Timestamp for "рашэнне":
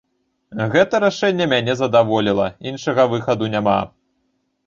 1.03-1.45